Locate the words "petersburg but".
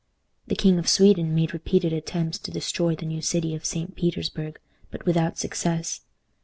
3.95-5.05